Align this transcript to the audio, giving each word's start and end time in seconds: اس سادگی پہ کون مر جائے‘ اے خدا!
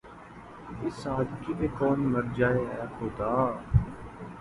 اس 0.83 0.93
سادگی 1.03 1.53
پہ 1.57 1.67
کون 1.77 1.99
مر 2.11 2.25
جائے‘ 2.37 2.63
اے 2.75 2.85
خدا! 2.95 3.31